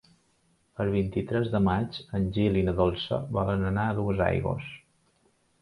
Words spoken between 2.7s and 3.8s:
na Dolça volen